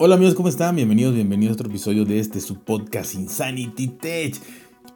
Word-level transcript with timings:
Hola 0.00 0.14
amigos, 0.14 0.36
¿cómo 0.36 0.48
están? 0.48 0.76
Bienvenidos, 0.76 1.12
bienvenidos 1.12 1.50
a 1.50 1.54
otro 1.54 1.70
episodio 1.70 2.04
de 2.04 2.20
este 2.20 2.40
su 2.40 2.60
podcast 2.60 3.16
Insanity 3.16 3.88
Tech. 3.88 4.36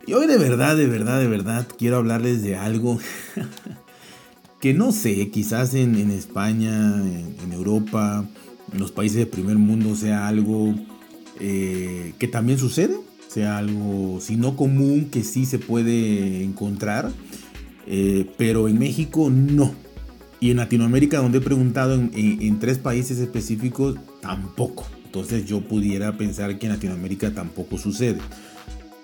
Y 0.06 0.12
hoy 0.12 0.29
de 0.29 0.38
verdad, 0.38 0.77
de 0.77 0.87
verdad, 0.87 1.19
de 1.19 1.27
verdad 1.27 1.67
quiero 1.77 1.96
hablarles 1.96 2.45
de 2.45 2.54
algo 2.54 3.01
que 4.61 4.75
no 4.75 4.93
sé, 4.93 5.29
quizás 5.30 5.75
en, 5.75 5.96
España, 6.12 7.03
en, 7.03 7.53
Europa, 7.53 8.25
en 8.73 8.79
los 8.79 8.93
países 8.93 9.19
del 9.19 9.27
primer 9.27 9.59
mundo 9.59 9.96
sea 9.96 10.28
algo 10.28 10.72
eh, 11.40 12.14
que 12.21 12.28
también 12.28 12.60
sucede, 12.60 12.94
sea 13.26 13.58
algo, 13.58 14.21
si 14.21 14.37
no 14.37 14.54
común, 14.54 15.08
que 15.10 15.24
sí 15.24 15.46
se 15.46 15.58
puede 15.58 16.45
encontrar, 16.45 17.10
eh, 17.88 18.30
pero 18.38 18.69
en 18.69 18.78
México 18.78 19.30
no. 19.30 19.74
Y 20.43 20.51
en 20.51 20.56
Latinoamérica, 20.56 21.19
donde 21.19 21.38
he 21.38 21.41
preguntado 21.41 21.95
en, 21.95 22.59
tres 22.59 22.77
países 22.77 23.20
específicos, 23.20 23.97
tampoco. 24.20 24.84
Entonces 25.05 25.45
yo 25.45 25.61
pudiera 25.61 26.19
pensar 26.19 26.59
que 26.59 26.66
en 26.66 26.73
Latinoamérica 26.73 27.33
tampoco 27.33 27.79
sucede. 27.79 28.19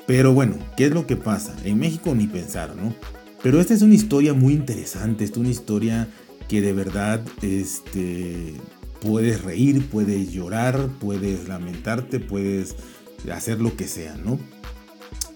Pero 0.04 0.32
bueno, 0.32 0.56
¿qué 0.76 0.86
es 0.86 0.90
lo 0.90 1.06
que 1.06 1.14
pasa? 1.14 1.54
En 1.64 1.78
México 1.78 2.12
ni 2.12 2.26
pensar, 2.26 2.74
¿no? 2.74 2.92
Pero 3.40 3.60
esta 3.60 3.72
es 3.72 3.82
una 3.82 3.94
historia 3.94 4.34
muy 4.34 4.52
interesante, 4.52 5.22
es 5.22 5.36
una 5.36 5.50
historia 5.50 6.08
que 6.48 6.60
de 6.60 6.72
verdad 6.72 7.22
este, 7.40 8.54
puedes 9.00 9.40
reír, 9.42 9.86
puedes 9.86 10.32
llorar, 10.32 10.88
puedes 10.98 11.46
lamentarte, 11.46 12.18
puedes 12.18 12.74
hacer 13.32 13.60
lo 13.60 13.76
que 13.76 13.86
sea, 13.86 14.16
¿no? 14.16 14.40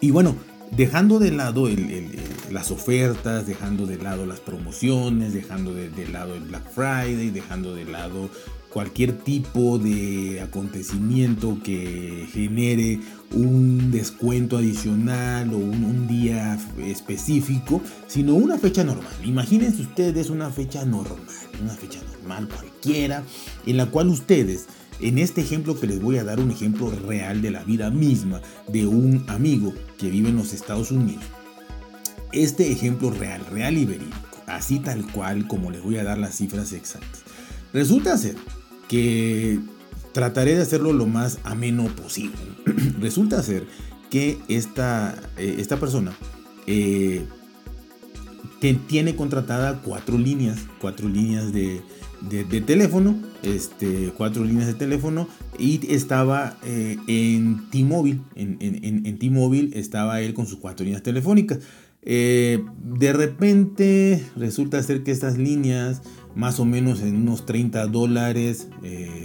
Y 0.01 0.11
bueno, 0.11 0.35
dejando 0.77 1.19
de 1.19 1.31
lado 1.31 1.69
las 2.51 2.71
ofertas, 2.71 3.47
dejando 3.47 3.87
de 3.87 3.99
lado 3.99 4.27
las 4.27 4.41
promociones, 4.41 5.35
dejando 5.35 5.75
de, 5.75 6.09
lado 6.09 6.35
el 6.35 6.45
Black 6.45 6.71
Friday, 6.71 7.31
dejando 7.31 7.75
de 7.75 7.85
lado 7.85 8.31
cualquier 8.71 9.13
tipo 9.13 9.79
de 9.79 10.41
acontecimiento 10.41 11.59
que 11.63 12.27
genere 12.33 13.01
un 13.33 13.91
descuento 13.91 14.57
adicional 14.57 15.53
o 15.53 15.59
un, 15.59 15.85
un, 15.85 16.09
día 16.09 16.59
específico, 16.79 17.83
sino 18.07 18.35
una 18.35 18.59
fecha 18.59 18.83
normal. 18.83 19.13
Imagínense 19.25 19.83
ustedes 19.83 20.31
una 20.31 20.51
fecha 20.51 20.87
normal, 20.87 21.19
una 21.63 21.75
fecha 21.75 22.01
normal 22.13 22.49
cualquiera, 22.49 23.23
en 23.67 23.77
la 23.77 23.87
cual 23.87 24.09
ustedes 24.09 24.69
en 25.01 25.19
este 25.19 25.41
ejemplo 25.41 25.79
que 25.79 25.87
les 25.87 26.01
voy 26.01 26.19
a 26.19 26.25
dar 26.25 26.41
un 26.41 26.51
ejemplo 26.51 26.91
real 26.91 27.43
de 27.43 27.51
la 27.51 27.65
vida 27.65 27.91
misma 27.91 28.41
de 28.69 28.87
un 28.87 29.25
amigo 29.29 29.73
que 29.99 30.11
vive 30.11 30.29
en 30.29 30.37
los 30.37 30.53
Estados 30.53 30.91
Unidos. 30.91 31.25
Este 32.33 32.71
ejemplo 32.71 33.11
real, 33.11 33.45
real 33.51 33.77
y 33.77 33.85
verídico, 33.85 34.17
así 34.47 34.79
tal 34.79 35.11
cual 35.13 35.47
como 35.47 35.71
les 35.71 35.83
voy 35.83 35.97
a 35.99 36.05
dar 36.05 36.19
las 36.19 36.37
cifras 36.37 36.73
exactas. 36.73 37.23
Resulta 37.73 38.17
ser 38.17 38.37
que 38.89 39.61
trataré 40.13 40.55
de 40.55 40.63
hacerlo 40.63 40.93
lo 40.93 41.07
más 41.07 41.39
ameno 41.45 41.87
posible. 41.97 42.39
Resulta 43.01 43.43
ser 43.43 43.67
que 44.11 44.39
esta, 44.49 45.19
eh, 45.37 45.57
esta 45.59 45.79
persona 45.79 46.13
eh, 46.67 47.27
tiene 48.87 49.17
contratada 49.17 49.81
cuatro 49.83 50.17
líneas, 50.19 50.61
cuatro 50.81 51.09
líneas 51.09 51.53
de, 51.53 51.83
de, 52.29 52.61
teléfono, 52.61 53.17
este, 53.43 54.13
cuatro 54.17 54.45
líneas 54.45 54.67
de 54.67 54.75
teléfono 54.75 55.29
y 55.59 55.81
estaba 55.93 56.57
eh, 56.65 56.97
en 57.07 57.69
T-Mobile, 57.71 58.21
en, 58.35 58.57
en, 58.61 59.07
en 59.07 59.19
T-Mobile 59.19 59.79
estaba 59.79 60.21
él 60.21 60.35
con 60.35 60.47
sus 60.47 60.59
cuatro 60.59 60.85
líneas 60.85 61.03
telefónicas. 61.03 61.59
Eh, 62.05 62.65
de 62.83 63.13
repente 63.13 64.25
resulta 64.37 64.83
ser 64.83 65.05
que 65.05 65.13
estas 65.13 65.39
líneas, 65.39 66.03
más 66.35 66.59
o 66.59 66.65
menos 66.65 67.01
en 67.01 67.15
unos 67.17 67.47
30 67.47 67.87
dólares, 67.87 68.69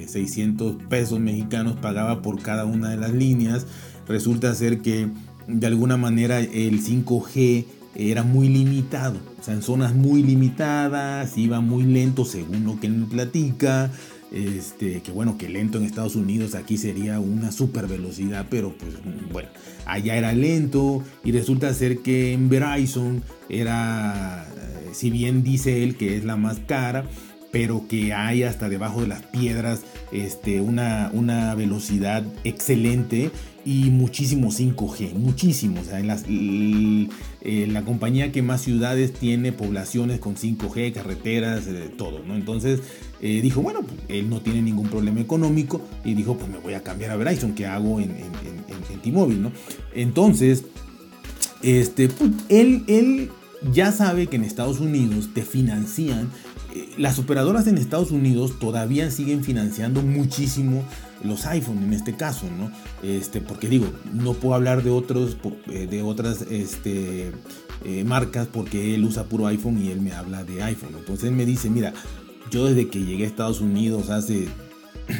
600 0.07 0.73
eh, 0.73 0.77
pesos 0.87 1.19
mexicanos, 1.19 1.75
pagaba 1.77 2.21
por 2.21 2.41
cada 2.41 2.65
una 2.65 2.89
de 2.89 2.97
las 2.97 3.13
líneas. 3.13 3.65
Resulta 4.07 4.53
ser 4.53 4.81
que 4.81 5.07
de 5.47 5.67
alguna 5.67 5.97
manera 5.97 6.39
el 6.39 6.83
5G 6.83 7.65
era 7.95 8.21
muy 8.21 8.47
limitado, 8.47 9.17
en 9.47 9.61
zonas 9.61 9.95
muy 9.95 10.23
limitadas, 10.23 11.37
iba 11.37 11.61
muy 11.61 11.83
lento 11.83 12.25
según 12.25 12.63
lo 12.65 12.79
que 12.79 12.87
él 12.87 13.05
platica. 13.09 13.91
Este, 14.31 15.01
que 15.01 15.11
bueno, 15.11 15.37
que 15.37 15.47
lento 15.47 15.77
en 15.77 15.85
Estados 15.85 16.17
Unidos 16.17 16.53
aquí 16.53 16.77
sería 16.77 17.17
una 17.21 17.53
super 17.53 17.87
velocidad, 17.87 18.45
pero 18.49 18.73
pues 18.77 18.93
bueno, 19.31 19.47
allá 19.85 20.17
era 20.17 20.33
lento 20.33 21.01
y 21.23 21.31
resulta 21.31 21.73
ser 21.73 21.99
que 21.99 22.33
en 22.33 22.49
Verizon 22.49 23.23
era, 23.47 24.45
eh, 24.45 24.89
si 24.91 25.11
bien 25.11 25.43
dice 25.43 25.81
él 25.81 25.95
que 25.95 26.17
es 26.17 26.25
la 26.25 26.35
más 26.35 26.59
cara, 26.67 27.05
pero 27.57 27.87
que 27.87 28.13
hay 28.13 28.43
hasta 28.43 28.69
debajo 28.69 29.01
de 29.01 29.07
las 29.07 29.23
piedras 29.23 29.81
este, 30.11 30.61
una, 30.61 31.09
una 31.11 31.55
velocidad 31.55 32.23
excelente 32.43 33.31
y 33.65 33.89
muchísimo 33.89 34.49
5G, 34.49 35.15
muchísimo. 35.15 35.81
O 35.81 35.83
sea, 35.83 35.99
en 35.99 36.05
las, 36.05 36.25
eh, 36.27 37.67
la 37.67 37.83
compañía 37.83 38.31
que 38.31 38.43
más 38.43 38.61
ciudades 38.61 39.11
tiene 39.11 39.53
poblaciones 39.53 40.19
con 40.19 40.35
5G, 40.35 40.93
carreteras, 40.93 41.65
eh, 41.65 41.89
todo, 41.97 42.19
¿no? 42.23 42.35
Entonces 42.35 42.79
eh, 43.21 43.41
dijo, 43.41 43.63
bueno, 43.63 43.81
pues, 43.81 44.01
él 44.07 44.29
no 44.29 44.39
tiene 44.39 44.61
ningún 44.61 44.89
problema 44.89 45.19
económico 45.19 45.81
y 46.05 46.13
dijo, 46.13 46.37
pues 46.37 46.51
me 46.51 46.59
voy 46.59 46.75
a 46.75 46.83
cambiar 46.83 47.09
a 47.09 47.15
Verizon, 47.15 47.55
que 47.55 47.65
hago 47.65 47.99
en, 47.99 48.11
en, 48.11 49.01
T-Mobile, 49.01 49.39
¿no? 49.39 49.51
Entonces, 49.95 50.65
este, 51.63 52.07
pues, 52.09 52.29
él, 52.49 52.83
él 52.87 53.31
ya 53.73 53.91
sabe 53.91 54.27
que 54.27 54.35
en 54.35 54.43
Estados 54.43 54.79
Unidos 54.79 55.29
te 55.33 55.41
financian 55.41 56.29
las 56.97 57.19
operadoras 57.19 57.67
en 57.67 57.77
Estados 57.77 58.11
Unidos 58.11 58.59
todavía 58.59 59.11
siguen 59.11 59.43
financiando 59.43 60.01
muchísimo 60.01 60.83
los 61.23 61.45
iPhone 61.45 61.83
en 61.83 61.93
este 61.93 62.15
caso, 62.15 62.45
¿no? 62.57 62.71
Este, 63.01 63.41
porque 63.41 63.67
digo, 63.67 63.87
no 64.13 64.33
puedo 64.33 64.55
hablar 64.55 64.83
de 64.83 64.91
otros, 64.91 65.37
eh, 65.67 65.87
de 65.87 66.01
otras 66.01 66.43
este, 66.49 67.31
eh, 67.85 68.03
marcas 68.03 68.47
porque 68.47 68.95
él 68.95 69.03
usa 69.03 69.23
puro 69.23 69.47
iPhone 69.47 69.83
y 69.83 69.89
él 69.89 70.01
me 70.01 70.13
habla 70.13 70.43
de 70.43 70.61
iPhone. 70.63 70.95
Entonces 70.97 71.29
él 71.29 71.35
me 71.35 71.45
dice, 71.45 71.69
mira, 71.69 71.93
yo 72.51 72.65
desde 72.65 72.87
que 72.87 73.03
llegué 73.03 73.23
a 73.23 73.27
Estados 73.27 73.61
Unidos 73.61 74.09
hace, 74.09 74.47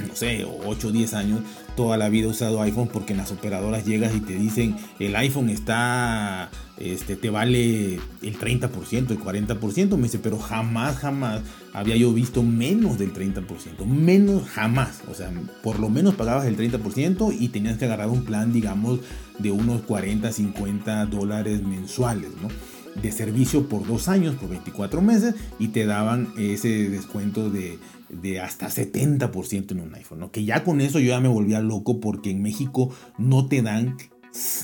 no 0.07 0.15
sé, 0.15 0.45
8 0.45 0.87
o 0.87 0.91
10 0.91 1.13
años, 1.13 1.41
toda 1.75 1.97
la 1.97 2.09
vida 2.09 2.27
he 2.27 2.29
usado 2.29 2.61
iPhone 2.61 2.89
porque 2.91 3.13
en 3.13 3.17
las 3.17 3.31
operadoras 3.31 3.85
llegas 3.85 4.15
y 4.15 4.19
te 4.19 4.33
dicen, 4.33 4.75
el 4.99 5.15
iPhone 5.15 5.49
está 5.49 6.49
este, 6.77 7.15
te 7.15 7.31
vale 7.31 7.95
el 7.95 8.39
30%, 8.39 9.09
el 9.09 9.19
40%. 9.19 9.97
Me 9.97 10.03
dice, 10.03 10.19
pero 10.19 10.37
jamás, 10.37 10.97
jamás 10.97 11.41
había 11.73 11.95
yo 11.95 12.13
visto 12.13 12.43
menos 12.43 12.99
del 12.99 13.13
30%. 13.13 13.85
Menos, 13.85 14.47
jamás. 14.47 15.01
O 15.09 15.13
sea, 15.13 15.31
por 15.63 15.79
lo 15.79 15.89
menos 15.89 16.15
pagabas 16.15 16.45
el 16.45 16.55
30% 16.55 17.35
y 17.37 17.49
tenías 17.49 17.77
que 17.77 17.85
agarrar 17.85 18.09
un 18.09 18.23
plan, 18.23 18.53
digamos, 18.53 18.99
de 19.39 19.51
unos 19.51 19.81
40, 19.81 20.31
50 20.31 21.05
dólares 21.07 21.63
mensuales, 21.63 22.29
¿no? 22.41 22.49
De 23.01 23.11
servicio 23.11 23.67
por 23.67 23.85
dos 23.85 24.07
años, 24.07 24.35
por 24.35 24.49
24 24.49 25.01
meses, 25.01 25.35
y 25.59 25.69
te 25.69 25.85
daban 25.85 26.29
ese 26.37 26.89
descuento 26.89 27.49
de, 27.49 27.77
de 28.09 28.39
hasta 28.39 28.67
70% 28.67 29.71
en 29.71 29.81
un 29.81 29.95
iPhone, 29.95 30.19
¿no? 30.19 30.31
Que 30.31 30.45
ya 30.45 30.63
con 30.63 30.81
eso 30.81 30.99
yo 30.99 31.09
ya 31.09 31.19
me 31.19 31.27
volvía 31.27 31.59
loco 31.59 31.99
porque 31.99 32.31
en 32.31 32.41
México 32.41 32.91
no 33.17 33.47
te 33.47 33.61
dan 33.61 33.97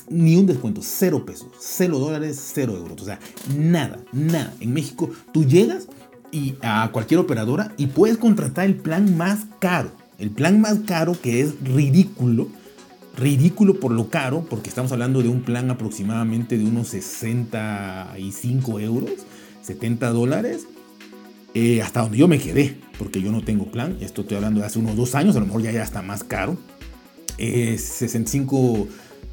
ni 0.10 0.36
un 0.36 0.46
descuento, 0.46 0.82
cero 0.84 1.26
pesos, 1.26 1.50
cero 1.60 2.00
dólares, 2.00 2.52
cero 2.54 2.76
euros. 2.76 3.02
O 3.02 3.06
sea, 3.06 3.20
nada, 3.58 4.00
nada. 4.12 4.54
En 4.60 4.74
México 4.74 5.10
tú 5.32 5.46
llegas 5.46 5.88
y 6.32 6.56
a 6.62 6.90
cualquier 6.92 7.20
operadora 7.20 7.74
y 7.78 7.88
puedes 7.88 8.18
contratar 8.18 8.66
el 8.66 8.76
plan 8.76 9.18
más 9.18 9.46
caro. 9.60 9.92
El 10.20 10.30
plan 10.30 10.62
más 10.62 10.80
caro 10.86 11.20
que 11.20 11.42
es 11.42 11.60
ridículo. 11.64 12.48
Ridículo 13.16 13.80
por 13.80 13.92
lo 13.92 14.10
caro, 14.10 14.46
porque 14.50 14.70
estamos 14.70 14.92
hablando 14.92 15.22
de 15.22 15.30
un 15.30 15.42
plan 15.44 15.70
aproximadamente 15.70 16.58
de 16.58 16.66
unos 16.66 16.88
65 16.90 18.80
euros, 18.80 19.12
70 19.62 20.10
dólares. 20.10 20.68
Eh, 21.54 21.84
hasta 21.84 22.02
donde 22.02 22.18
yo 22.18 22.28
me 22.28 22.40
quedé, 22.40 22.78
porque 22.98 23.22
yo 23.22 23.32
no 23.32 23.44
tengo 23.44 23.66
plan. 23.66 23.98
Esto 24.02 24.22
estoy 24.22 24.38
hablando 24.38 24.62
de 24.62 24.66
hace 24.66 24.80
unos 24.80 24.96
dos 24.96 25.14
años, 25.14 25.36
a 25.36 25.40
lo 25.40 25.46
mejor 25.46 25.62
ya, 25.62 25.84
está 25.84 26.02
más 26.02 26.24
caro. 26.24 26.58
65 27.38 28.88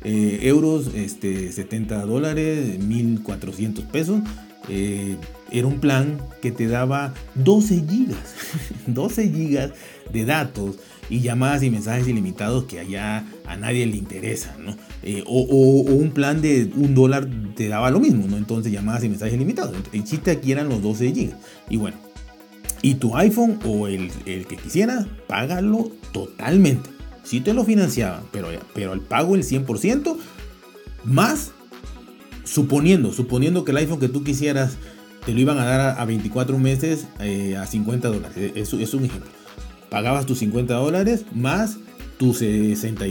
eh, 0.05 0.39
euros, 0.43 0.91
este, 0.95 1.51
70 1.51 2.05
dólares, 2.05 2.79
1400 2.79 3.85
pesos. 3.87 4.21
Eh, 4.69 5.17
era 5.51 5.67
un 5.67 5.81
plan 5.81 6.21
que 6.41 6.53
te 6.53 6.69
daba 6.69 7.15
12 7.35 7.85
gigas, 7.89 8.35
12 8.87 9.29
gigas 9.31 9.73
de 10.13 10.25
datos 10.25 10.77
y 11.09 11.21
llamadas 11.21 11.63
y 11.63 11.71
mensajes 11.71 12.07
ilimitados 12.07 12.65
que 12.65 12.79
allá 12.79 13.25
a 13.47 13.57
nadie 13.57 13.87
le 13.87 13.97
interesa, 13.97 14.57
¿no? 14.59 14.77
Eh, 15.03 15.25
o, 15.27 15.41
un 15.41 16.13
plan 16.13 16.41
de 16.41 16.71
un 16.77 16.95
dólar 16.95 17.29
te 17.57 17.69
daba 17.69 17.91
lo 17.91 18.01
mismo, 18.01 18.27
¿no? 18.29 18.37
Entonces 18.37 18.73
llamadas 18.73 19.03
y 19.05 19.09
mensajes 19.09 19.35
ilimitados. 19.35 19.77
El 19.93 20.05
chiste 20.05 20.31
aquí 20.31 20.53
eran 20.53 20.69
los 20.69 20.83
12 20.83 21.13
gigas. 21.13 21.37
Y 21.69 21.77
bueno, 21.77 21.97
y 22.83 22.95
tu 22.95 23.17
iPhone 23.17 23.59
o 23.65 23.89
el, 23.89 24.11
que 24.25 24.57
quisieras, 24.57 25.07
págalo 25.27 25.91
totalmente. 26.13 26.91
Si 27.25 27.41
te 27.41 27.53
lo 27.53 27.65
financiaban, 27.65 28.23
pero, 28.31 28.49
pero 28.75 28.93
el 28.93 29.01
pago 29.01 29.35
el 29.35 29.43
100%, 29.43 30.17
más 31.05 31.53
suponiendo, 32.51 33.13
suponiendo 33.13 33.65
que 33.65 33.71
el 33.71 33.79
iPhone 33.79 34.01
que 34.01 34.09
tú 34.09 34.25
quisieras 34.25 34.77
te 35.25 35.33
lo 35.33 35.41
iban 35.41 35.59
a 35.59 35.65
dar 35.65 36.01
a, 36.01 36.05
24 36.05 36.59
meses 36.59 37.07
eh, 37.21 37.57
a 37.57 37.67
50 37.67 38.09
dólares. 38.09 38.53
Es, 38.55 38.73
es, 38.73 38.95
un 38.95 39.05
ejemplo. 39.05 39.31
Pagabas 39.91 40.27
tus 40.27 40.39
50 40.39 40.75
dólares 40.75 41.27
más 41.33 41.79
tus, 42.19 42.39
60, 42.39 43.05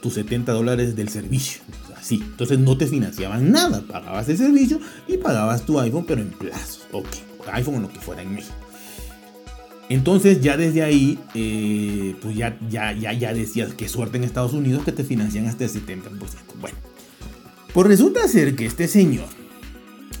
tus 0.00 0.14
70 0.14 0.52
dólares 0.52 0.96
del 0.96 1.08
servicio. 1.08 1.62
Así. 1.96 2.16
Entonces 2.16 2.58
no 2.58 2.76
te 2.76 2.86
financiaban 2.86 3.50
nada. 3.50 3.82
Pagabas 3.82 4.28
el 4.28 4.36
servicio 4.36 4.80
y 5.08 5.16
pagabas 5.16 5.62
tu 5.62 5.80
iPhone, 5.80 6.04
pero 6.06 6.20
en 6.20 6.30
plazos. 6.30 6.86
Ok. 6.92 7.08
iPhone 7.52 7.76
o 7.76 7.80
lo 7.80 7.92
que 7.92 8.00
fuera 8.00 8.22
en 8.22 8.34
México. 8.34 8.54
Entonces 9.88 10.40
ya 10.40 10.56
desde 10.56 10.82
ahí, 10.82 11.18
eh, 11.34 12.16
pues 12.20 12.36
ya, 12.36 12.58
ya, 12.70 12.92
ya, 12.92 13.12
ya 13.12 13.34
decías 13.34 13.74
que 13.74 13.88
suerte 13.88 14.16
en 14.16 14.24
Estados 14.24 14.54
Unidos 14.54 14.82
que 14.84 14.92
te 14.92 15.04
financian 15.04 15.46
hasta 15.46 15.64
el 15.64 15.70
70%. 15.70 16.10
Bueno, 16.60 16.78
pues 17.74 17.88
resulta 17.88 18.26
ser 18.28 18.54
que 18.54 18.66
este 18.66 18.86
señor, 18.86 19.26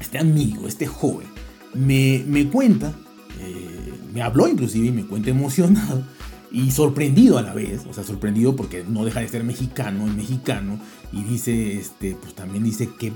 este 0.00 0.18
amigo, 0.18 0.66
este 0.66 0.88
joven, 0.88 1.28
me, 1.72 2.24
me 2.26 2.48
cuenta, 2.50 2.92
eh, 3.40 3.92
me 4.12 4.22
habló 4.22 4.48
inclusive 4.48 4.88
y 4.88 4.90
me 4.90 5.06
cuenta 5.06 5.30
emocionado 5.30 6.04
y 6.50 6.72
sorprendido 6.72 7.38
a 7.38 7.42
la 7.42 7.54
vez, 7.54 7.86
o 7.88 7.94
sea, 7.94 8.02
sorprendido 8.02 8.56
porque 8.56 8.84
no 8.88 9.04
deja 9.04 9.20
de 9.20 9.28
ser 9.28 9.44
mexicano, 9.44 10.08
es 10.08 10.14
mexicano, 10.16 10.80
y 11.12 11.22
dice, 11.22 11.76
este, 11.76 12.16
pues 12.20 12.34
también 12.34 12.64
dice 12.64 12.90
que 12.98 13.12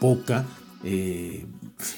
poca, 0.00 0.46
eh, 0.84 1.44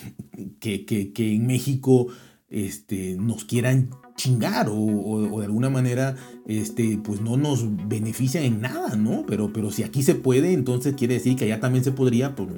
que, 0.58 0.84
que, 0.84 1.12
que 1.12 1.34
en 1.36 1.46
México 1.46 2.08
este, 2.54 3.16
nos 3.18 3.44
quieran 3.44 3.90
chingar 4.16 4.68
o, 4.70 5.38
de 5.40 5.44
alguna 5.44 5.70
manera 5.70 6.14
este, 6.46 7.00
pues 7.02 7.20
no 7.20 7.36
nos 7.36 7.66
beneficia 7.88 8.42
en 8.42 8.60
nada, 8.60 8.94
¿no? 8.94 9.24
Pero, 9.26 9.52
pero 9.52 9.72
si 9.72 9.82
aquí 9.82 10.04
se 10.04 10.14
puede, 10.14 10.52
entonces 10.52 10.94
quiere 10.96 11.14
decir 11.14 11.34
que 11.34 11.46
allá 11.46 11.58
también 11.58 11.82
se 11.82 11.90
podría, 11.90 12.36
pues 12.36 12.48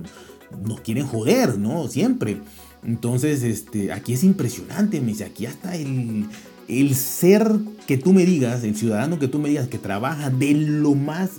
nos 0.63 0.83
quieren 0.83 1.07
joder, 1.07 1.59
¿no? 1.59 1.89
Siempre. 1.89 2.43
Entonces, 2.85 3.43
este, 3.43 3.91
aquí 3.91 4.13
es 4.13 4.23
impresionante, 4.23 5.01
me 5.01 5.09
dice, 5.09 5.25
aquí 5.25 5.47
hasta 5.47 5.75
el, 5.75 6.27
el 6.69 6.95
ser 6.95 7.51
que 7.87 7.97
tú 7.97 8.13
me 8.13 8.27
digas, 8.27 8.65
el 8.65 8.77
ciudadano 8.77 9.19
que 9.19 9.29
tú 9.29 9.39
me 9.39 9.49
digas 9.49 9.67
que 9.67 9.79
trabaja 9.79 10.29
de 10.29 10.53
lo 10.53 10.95
más 10.95 11.31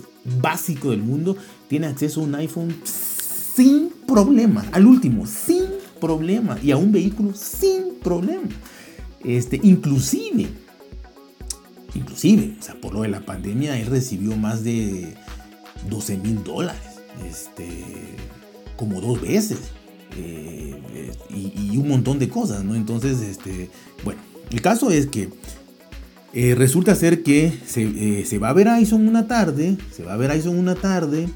básico 0.42 0.90
del 0.90 1.02
mundo, 1.02 1.36
tiene 1.68 1.86
acceso 1.86 2.20
a 2.20 2.24
un 2.24 2.34
iPhone 2.34 2.74
sin 2.84 3.90
problema, 4.06 4.64
al 4.72 4.84
último, 4.86 5.26
sin 5.26 5.77
problema, 6.00 6.58
y 6.62 6.70
a 6.70 6.76
un 6.76 6.92
vehículo 6.92 7.34
sin 7.34 7.94
problema. 8.02 8.48
Este, 9.24 9.60
inclusive, 9.62 10.46
inclusive, 11.94 12.56
o 12.58 12.62
sea, 12.62 12.74
por 12.80 12.94
lo 12.94 13.02
de 13.02 13.08
la 13.08 13.20
pandemia, 13.20 13.78
él 13.78 13.86
recibió 13.86 14.36
más 14.36 14.62
de 14.64 15.14
12 15.88 16.16
mil 16.18 16.42
dólares, 16.44 16.80
este, 17.28 17.68
como 18.76 19.00
dos 19.00 19.20
veces, 19.20 19.58
eh, 20.16 20.80
y, 21.30 21.76
un 21.76 21.88
montón 21.88 22.18
de 22.18 22.28
cosas, 22.28 22.64
¿no? 22.64 22.74
Entonces, 22.74 23.20
este, 23.20 23.70
bueno, 24.04 24.20
el 24.50 24.60
caso 24.60 24.90
es 24.90 25.06
que 25.06 25.28
eh, 26.32 26.54
resulta 26.56 26.94
ser 26.94 27.22
que 27.22 27.52
se, 27.66 27.82
eh, 27.82 28.24
se, 28.24 28.38
va 28.38 28.48
a 28.48 28.52
ver 28.52 28.68
Ison 28.80 29.06
una 29.06 29.26
tarde, 29.28 29.76
se 29.94 30.02
va 30.02 30.14
a 30.14 30.16
ver 30.16 30.36
Ison 30.36 30.58
una 30.58 30.74
tarde, 30.74 31.28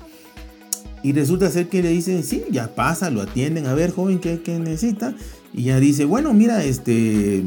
y 1.02 1.12
resulta 1.12 1.50
ser 1.50 1.69
que 1.69 1.82
le 1.82 1.90
dicen, 1.90 2.22
sí, 2.22 2.44
ya 2.50 2.75
pasa, 2.75 3.10
lo 3.10 3.22
atienden, 3.22 3.66
a 3.66 3.75
ver, 3.75 3.90
joven, 3.93 4.19
¿qué, 4.19 4.40
qué 4.43 4.58
necesita? 4.58 5.14
Y 5.52 5.64
ya 5.64 5.81
dice, 5.81 6.04
bueno, 6.04 6.32
mira, 6.32 6.64
este, 6.64 7.44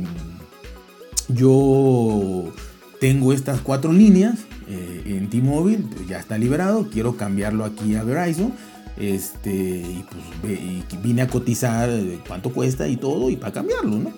yo 1.30 2.54
tengo 3.00 3.34
estas 3.34 3.62
cuatro 3.62 3.94
líneas 3.94 4.36
eh, 4.68 5.04
en 5.06 5.30
T-Mobile, 5.30 5.84
pues 5.96 6.08
ya 6.08 6.20
está 6.20 6.38
liberado, 6.38 6.90
quiero 6.92 7.18
cambiarlo 7.18 7.66
aquí 7.66 7.96
a 7.96 8.04
Verizon. 8.04 8.54
Este, 8.98 9.52
y 9.52 10.06
pues 10.10 11.04
vine 11.04 11.24
a 11.24 11.28
cotizar 11.28 11.90
cuánto 12.28 12.54
cuesta 12.54 12.88
y 12.88 12.96
todo, 12.96 13.30
y 13.30 13.36
para 13.36 13.52
cambiarlo, 13.52 13.98
¿no? 13.98 14.14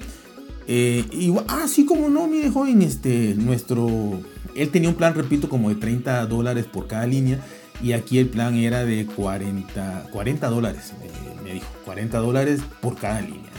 Eh, 0.67 1.03
y, 1.11 1.33
ah, 1.47 1.65
como 1.87 2.09
no, 2.09 2.27
mire, 2.27 2.49
joven, 2.49 2.81
este, 2.81 3.33
nuestro, 3.35 4.19
él 4.53 4.69
tenía 4.69 4.89
un 4.89 4.95
plan, 4.95 5.15
repito, 5.15 5.49
como 5.49 5.69
de 5.69 5.75
30 5.75 6.25
dólares 6.27 6.65
por 6.65 6.87
cada 6.87 7.07
línea, 7.07 7.39
y 7.81 7.93
aquí 7.93 8.17
el 8.17 8.27
plan 8.27 8.55
era 8.55 8.85
de 8.85 9.05
40, 9.05 10.07
40 10.11 10.49
dólares, 10.49 10.93
me 11.43 11.53
dijo, 11.53 11.67
40 11.85 12.17
dólares 12.19 12.61
por 12.81 12.95
cada 12.95 13.21
línea. 13.21 13.51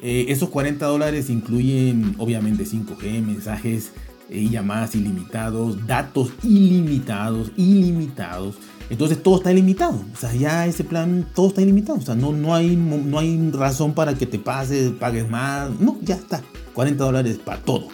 Eh, 0.00 0.26
esos 0.28 0.50
40 0.50 0.84
dólares 0.84 1.30
incluyen 1.30 2.14
obviamente 2.18 2.64
5G, 2.64 3.22
mensajes 3.22 3.92
y 4.28 4.46
eh, 4.46 4.50
llamadas 4.50 4.94
ilimitados, 4.94 5.86
datos 5.86 6.30
ilimitados, 6.42 7.50
ilimitados. 7.56 8.56
Entonces 8.90 9.22
todo 9.22 9.36
está 9.36 9.50
ilimitado. 9.50 10.04
O 10.12 10.16
sea, 10.16 10.34
ya 10.34 10.66
ese 10.66 10.84
plan, 10.84 11.26
todo 11.34 11.48
está 11.48 11.62
ilimitado. 11.62 11.98
O 11.98 12.02
sea, 12.02 12.14
no, 12.14 12.32
no, 12.32 12.54
hay, 12.54 12.76
no 12.76 13.18
hay 13.18 13.50
razón 13.50 13.94
para 13.94 14.14
que 14.14 14.26
te 14.26 14.38
pases, 14.38 14.90
pagues 14.92 15.28
más. 15.28 15.70
No, 15.80 15.96
ya 16.02 16.16
está. 16.16 16.42
40 16.74 17.02
dólares 17.02 17.38
para 17.42 17.60
todo. 17.62 17.88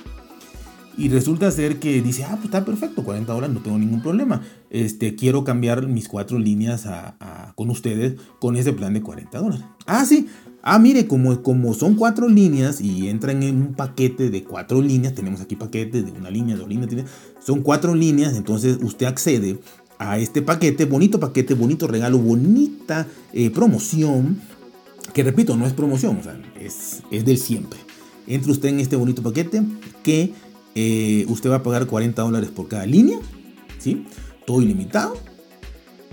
Y 1.00 1.08
resulta 1.08 1.50
ser 1.50 1.78
que 1.78 2.02
dice, 2.02 2.24
ah, 2.24 2.32
pues 2.32 2.44
está 2.44 2.62
perfecto, 2.62 3.02
40 3.02 3.32
dólares, 3.32 3.56
no 3.56 3.62
tengo 3.62 3.78
ningún 3.78 4.02
problema. 4.02 4.42
Este, 4.68 5.14
quiero 5.14 5.44
cambiar 5.44 5.86
mis 5.86 6.08
cuatro 6.08 6.38
líneas 6.38 6.86
con 7.54 7.70
ustedes 7.70 8.20
con 8.38 8.54
ese 8.54 8.74
plan 8.74 8.92
de 8.92 9.00
40 9.00 9.38
dólares. 9.38 9.64
Ah, 9.86 10.04
sí. 10.04 10.28
Ah, 10.60 10.78
mire, 10.78 11.06
como, 11.06 11.42
como 11.42 11.72
son 11.72 11.94
cuatro 11.94 12.28
líneas 12.28 12.82
y 12.82 13.08
entran 13.08 13.42
en 13.42 13.56
un 13.56 13.72
paquete 13.72 14.28
de 14.28 14.44
cuatro 14.44 14.82
líneas, 14.82 15.14
tenemos 15.14 15.40
aquí 15.40 15.56
paquetes 15.56 16.04
de 16.04 16.12
una 16.12 16.28
línea, 16.28 16.54
dos 16.54 16.68
líneas, 16.68 16.90
son 17.42 17.62
cuatro 17.62 17.94
líneas, 17.94 18.36
entonces 18.36 18.78
usted 18.82 19.06
accede 19.06 19.58
a 19.98 20.18
este 20.18 20.42
paquete, 20.42 20.84
bonito 20.84 21.18
paquete, 21.18 21.54
bonito 21.54 21.86
regalo, 21.86 22.18
bonita 22.18 23.06
eh, 23.32 23.48
promoción, 23.48 24.38
que 25.14 25.22
repito, 25.22 25.56
no 25.56 25.66
es 25.66 25.72
promoción, 25.72 26.18
o 26.18 26.22
sea, 26.22 26.38
es, 26.60 27.00
es 27.10 27.24
del 27.24 27.38
siempre. 27.38 27.80
Entre 28.26 28.52
usted 28.52 28.68
en 28.68 28.80
este 28.80 28.96
bonito 28.96 29.22
paquete 29.22 29.62
que 30.02 30.34
eh, 30.74 31.24
usted 31.28 31.50
va 31.50 31.56
a 31.56 31.62
pagar 31.62 31.86
40 31.86 32.22
dólares 32.22 32.50
por 32.50 32.68
cada 32.68 32.86
línea, 32.86 33.18
¿sí? 33.78 34.06
Todo 34.46 34.62
ilimitado. 34.62 35.16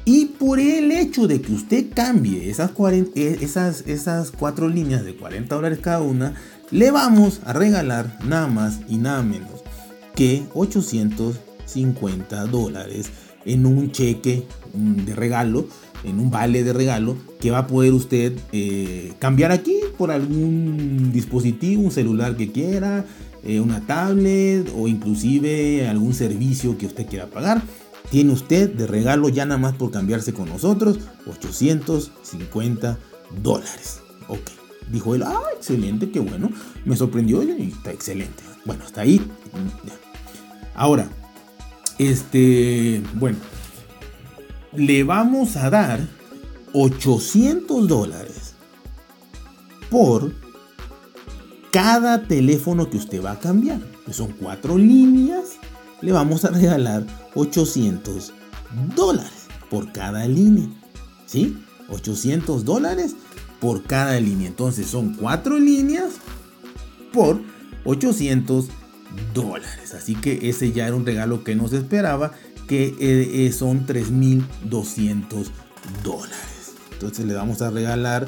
Y 0.06 0.26
por 0.26 0.60
el 0.60 0.92
hecho 0.92 1.28
de 1.28 1.42
que 1.42 1.52
usted 1.52 1.88
cambie 1.94 2.50
esas, 2.50 3.84
eh, 3.86 4.24
cuatro 4.40 4.70
líneas 4.70 5.04
de 5.04 5.18
40 5.18 5.54
dólares 5.54 5.80
cada 5.82 6.02
una, 6.02 6.34
le 6.72 6.92
vamos 6.92 7.42
a 7.44 7.54
regalar 7.54 8.18
nada 8.26 8.48
más 8.48 8.80
y 8.88 8.98
nada 8.98 9.22
menos 9.22 9.64
que 10.16 10.46
850 10.54 12.46
dólares 12.46 13.10
en 13.46 13.66
un 13.66 13.92
cheque 13.92 14.46
mm, 14.74 15.06
de 15.06 15.14
regalo, 15.14 15.68
en 16.04 16.20
un 16.20 16.32
vale 16.32 16.64
de 16.64 16.74
regalo 16.74 17.18
que 17.40 17.52
va 17.52 17.60
a 17.60 17.68
poder 17.68 17.94
usted 17.94 18.34
eh, 18.54 19.14
cambiar 19.20 19.52
aquí 19.52 19.76
por 19.98 20.12
algún 20.12 21.12
dispositivo, 21.12 21.82
un 21.82 21.92
celular 21.92 22.38
que 22.38 22.52
quiera, 22.52 23.06
eh, 23.48 23.60
una 23.62 23.86
tablet 23.86 24.70
o 24.76 24.88
inclusive 24.88 25.88
algún 25.88 26.14
servicio 26.14 26.78
que 26.78 26.86
usted 26.86 27.08
quiera 27.08 27.28
pagar 27.28 27.62
tiene 28.10 28.34
usted 28.34 28.70
de 28.70 28.88
regalo 28.88 29.30
ya 29.30 29.46
nada 29.46 29.58
más 29.58 29.76
por 29.76 29.92
cambiarse 29.92 30.34
con 30.34 30.50
nosotros 30.50 31.00
850 31.26 32.98
dólares. 33.42 34.02
Ok, 34.28 34.50
dijo 34.92 35.16
él, 35.16 35.24
ah, 35.24 35.42
excelente, 35.56 36.10
qué 36.10 36.20
bueno, 36.20 36.52
me 36.86 36.96
sorprendió 36.96 37.44
y 37.44 37.70
está 37.72 37.92
excelente. 37.92 38.44
Bueno, 38.66 38.84
hasta 38.86 39.02
ahí. 39.02 39.22
Ahora, 40.76 41.10
este, 41.98 43.02
bueno, 43.16 43.38
le 44.74 45.04
vamos 45.04 45.56
a 45.56 45.70
dar 45.70 46.00
800 46.74 47.88
dólares 47.88 48.54
por 49.90 50.34
cada 51.72 52.24
teléfono 52.24 52.90
que 52.90 52.98
usted 52.98 53.24
va 53.24 53.32
a 53.32 53.40
cambiar. 53.40 53.80
Que 54.06 54.14
son 54.14 54.34
cuatro 54.40 54.78
líneas 54.78 55.58
le 56.02 56.12
vamos 56.12 56.46
a 56.46 56.50
regalar 56.50 57.06
800 57.36 58.34
dólares 58.96 59.48
por 59.70 59.92
cada 59.92 60.28
línea. 60.28 60.68
¿Sí? 61.26 61.58
800 61.90 62.66
dólares 62.66 63.16
por 63.60 63.84
cada 63.84 64.20
línea. 64.20 64.48
Entonces 64.48 64.88
son 64.88 65.16
cuatro 65.16 65.58
líneas 65.60 66.14
por 67.12 67.42
800 67.86 68.68
dólares. 69.34 69.94
Así 69.94 70.16
que 70.16 70.50
ese 70.50 70.72
ya 70.72 70.88
era 70.88 70.96
un 70.96 71.06
regalo 71.06 71.44
que 71.44 71.56
nos 71.56 71.74
esperaba, 71.74 72.34
que 72.68 72.96
eh, 73.00 73.46
eh, 73.46 73.52
son 73.52 73.86
3.200 73.88 75.48
dólares. 76.04 76.74
Entonces 76.94 77.26
le 77.26 77.34
vamos 77.34 77.62
a 77.62 77.70
regalar, 77.72 78.28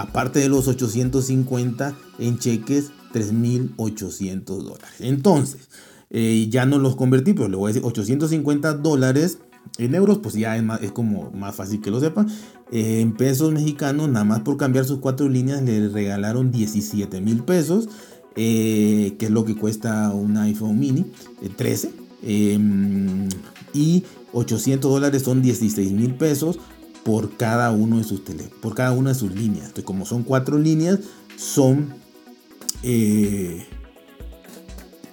aparte 0.00 0.38
de 0.38 0.48
los 0.48 0.66
850 0.66 1.94
en 2.18 2.38
cheques, 2.38 2.90
3.800 3.12 4.44
dólares. 4.44 4.94
Entonces, 5.00 5.68
eh, 6.10 6.48
ya 6.50 6.66
no 6.66 6.78
los 6.78 6.96
convertí, 6.96 7.34
pero 7.34 7.48
le 7.48 7.56
voy 7.56 7.70
a 7.70 7.74
decir 7.74 7.86
850 7.86 8.74
dólares 8.74 9.38
en 9.78 9.94
euros, 9.94 10.18
pues 10.18 10.34
ya 10.34 10.56
es, 10.56 10.64
es 10.82 10.92
como 10.92 11.30
más 11.32 11.54
fácil 11.54 11.80
que 11.80 11.90
lo 11.90 12.00
sepan. 12.00 12.28
Eh, 12.72 13.00
en 13.00 13.12
pesos 13.12 13.52
mexicanos, 13.52 14.08
nada 14.08 14.24
más 14.24 14.40
por 14.40 14.56
cambiar 14.56 14.84
sus 14.84 15.00
cuatro 15.00 15.28
líneas, 15.28 15.62
le 15.62 15.88
regalaron 15.88 16.50
17 16.50 17.20
mil 17.20 17.42
pesos, 17.42 17.88
eh, 18.36 19.16
que 19.18 19.26
es 19.26 19.30
lo 19.30 19.44
que 19.44 19.56
cuesta 19.56 20.10
un 20.10 20.36
iPhone 20.38 20.78
mini 20.78 21.12
13. 21.56 21.90
Em, 22.22 23.28
y 23.72 24.04
800 24.32 24.90
dólares 24.90 25.22
son 25.22 25.42
16 25.42 25.92
mil 25.92 26.14
pesos 26.14 26.58
por 27.04 27.36
cada 27.36 27.70
uno 27.70 27.98
de 27.98 28.04
sus 28.04 28.24
tele, 28.24 28.50
por 28.60 28.74
cada 28.74 28.92
una 28.92 29.10
de 29.10 29.14
sus 29.14 29.32
líneas. 29.34 29.66
Entonces, 29.66 29.84
como 29.84 30.06
son 30.06 30.22
cuatro 30.22 30.58
líneas, 30.58 31.00
son 31.36 31.94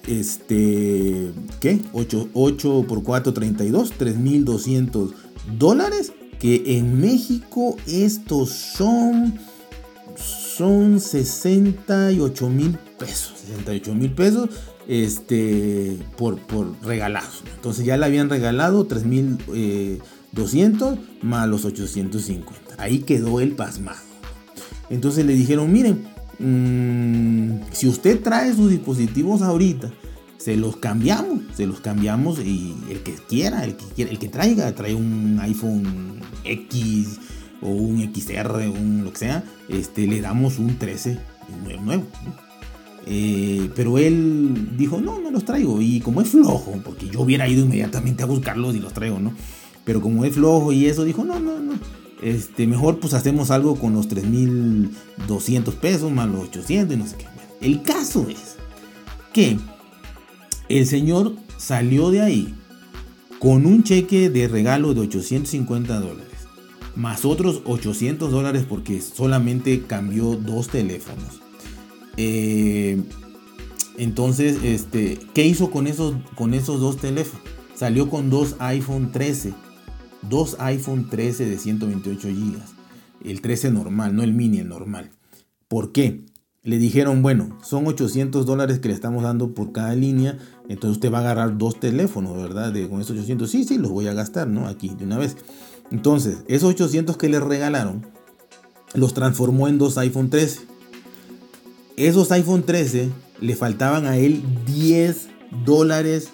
este, 0.08 1.32
¿qué? 1.60 1.82
8, 1.94 2.30
8 2.34 2.86
por 2.88 3.04
4, 3.04 3.34
32, 3.34 3.94
3.200 3.98 5.14
dólares. 5.58 6.14
Que 6.40 6.78
en 6.78 7.02
México 7.02 7.78
estos 7.88 8.50
son, 8.50 9.40
son 10.16 11.00
68 11.00 12.50
mil 12.50 12.78
pesos. 13.00 13.34
68 13.48 13.96
mil 13.96 14.12
pesos 14.12 14.50
este, 14.88 15.98
por, 16.16 16.38
por 16.38 16.76
regalados. 16.84 17.44
Entonces 17.56 17.86
ya 17.86 17.98
le 17.98 18.06
habían 18.06 18.30
regalado 18.30 18.88
3.200 18.88 19.40
eh, 19.56 20.00
más 21.22 21.48
los 21.48 21.66
850. 21.66 22.76
Ahí 22.78 23.00
quedó 23.00 23.40
el 23.40 23.52
pasmado. 23.52 24.00
Entonces 24.90 25.26
le 25.26 25.34
dijeron, 25.34 25.72
miren, 25.72 26.08
mm, 26.40 27.72
si 27.72 27.88
usted 27.88 28.22
trae 28.22 28.54
sus 28.54 28.70
dispositivos 28.70 29.42
ahorita, 29.42 29.92
se 30.38 30.56
los 30.56 30.78
cambiamos, 30.78 31.40
se 31.56 31.66
los 31.66 31.82
cambiamos 31.82 32.40
y 32.40 32.76
el 32.90 33.02
que 33.02 33.14
quiera, 33.14 33.64
el 33.64 33.76
que 33.76 33.86
quiera, 33.96 34.12
el 34.12 34.20
que 34.20 34.30
traiga, 34.30 34.74
trae 34.76 34.94
un 34.94 35.40
iPhone 35.42 36.22
X 36.44 37.20
o 37.62 37.70
un 37.70 38.02
XR, 38.14 38.70
un 38.70 39.04
lo 39.04 39.12
que 39.12 39.18
sea, 39.18 39.44
este, 39.68 40.08
le 40.08 40.22
damos 40.22 40.60
un 40.60 40.78
13 40.78 41.18
nuevo. 41.84 42.04
Eh, 43.06 43.70
pero 43.76 43.98
él 43.98 44.78
dijo, 44.78 45.00
no, 45.00 45.20
no 45.20 45.32
los 45.32 45.46
traigo. 45.46 45.82
Y 45.82 46.02
como 46.02 46.22
es 46.22 46.30
flojo, 46.30 46.80
porque 46.84 47.08
yo 47.08 47.22
hubiera 47.22 47.48
ido 47.48 47.66
inmediatamente 47.66 48.24
a 48.24 48.26
buscarlos 48.26 48.76
y 48.76 48.80
los 48.80 48.94
traigo, 48.94 49.20
¿no? 49.20 49.34
Pero 49.88 50.02
como 50.02 50.24
es 50.24 50.36
flojo 50.36 50.72
y 50.72 50.86
eso, 50.86 51.04
dijo, 51.04 51.24
no, 51.24 51.40
no, 51.40 51.58
no. 51.60 51.74
Este, 52.22 52.68
mejor 52.68 53.00
pues 53.00 53.16
hacemos 53.16 53.50
algo 53.50 53.76
con 53.76 53.94
los 53.94 54.08
3.200 54.10 55.74
pesos 55.74 56.12
más 56.12 56.30
los 56.30 56.50
800 56.50 56.96
y 56.96 57.00
no 57.00 57.08
sé 57.08 57.16
qué. 57.18 57.26
el 57.62 57.82
caso 57.82 58.28
es 58.30 58.56
que 59.34 59.58
el 60.68 60.86
señor 60.86 61.34
salió 61.58 62.12
de 62.12 62.22
ahí 62.22 62.56
con 63.40 63.66
un 63.66 63.84
cheque 63.84 64.30
de 64.30 64.48
regalo 64.48 64.94
de 64.94 65.02
850 65.02 66.00
dólares. 66.00 66.28
Más 66.96 67.26
otros 67.26 67.62
800 67.66 68.32
dólares 68.32 68.66
porque 68.68 69.02
solamente 69.02 69.84
cambió 69.84 70.36
dos 70.36 70.68
teléfonos 70.68 71.42
eh, 72.18 73.04
entonces, 73.98 74.58
este, 74.64 75.20
¿qué 75.34 75.46
hizo 75.46 75.72
con 75.72 75.88
esos, 75.88 76.16
con 76.36 76.54
esos 76.54 76.80
dos 76.82 76.98
teléfonos? 76.98 77.46
Salió 77.76 78.10
con 78.10 78.30
dos 78.30 78.56
iPhone 78.60 79.12
13. 79.12 79.54
Dos 80.22 80.58
iPhone 80.60 81.10
13 81.10 81.46
de 81.46 81.58
128 81.58 82.28
GB. 82.28 82.58
El 83.24 83.42
13 83.42 83.72
normal, 83.72 84.16
no 84.16 84.24
el 84.24 84.34
mini, 84.34 84.60
el 84.60 84.70
normal. 84.70 85.12
¿Por 85.68 85.92
qué? 85.92 86.26
Le 86.64 86.78
dijeron, 86.78 87.22
bueno, 87.22 87.58
son 87.64 87.88
800 87.88 88.46
dólares 88.46 88.80
que 88.80 88.90
le 88.90 88.94
estamos 88.94 89.24
dando 89.24 89.54
por 89.54 89.72
cada 89.72 89.96
línea. 89.96 90.38
Entonces 90.68 90.98
usted 90.98 91.12
va 91.12 91.20
a 91.20 91.22
agarrar 91.22 91.58
dos 91.58 91.80
teléfonos, 91.80 92.36
¿verdad? 92.36 92.74
De, 92.74 92.90
con 92.90 93.00
esos 93.00 93.12
800. 93.12 93.50
Sí, 93.50 93.64
sí, 93.64 93.78
los 93.78 93.92
voy 93.92 94.08
a 94.08 94.14
gastar, 94.14 94.48
¿no? 94.48 94.68
Aquí 94.68 94.90
de 94.90 95.06
una 95.06 95.18
vez. 95.18 95.38
Entonces, 95.92 96.40
esos 96.48 96.72
800 96.72 97.16
que 97.18 97.30
le 97.30 97.40
regalaron, 97.40 98.06
los 98.94 99.14
transformó 99.14 99.68
en 99.68 99.78
dos 99.78 99.98
iPhone 99.98 100.30
13 100.30 100.78
esos 101.98 102.32
iPhone 102.32 102.62
13 102.62 103.10
le 103.42 103.56
faltaban 103.56 104.06
a 104.06 104.18
él 104.18 104.44
10 104.68 105.28
dólares. 105.66 106.30